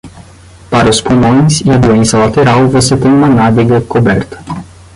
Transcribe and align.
Para 0.71 0.89
os 0.93 0.99
pulmões 0.99 1.61
e 1.61 1.69
a 1.69 1.77
doença 1.77 2.17
lateral, 2.17 2.67
você 2.67 2.97
tem 2.97 3.11
uma 3.13 3.29
nádega 3.29 3.81
coberta. 3.81 4.43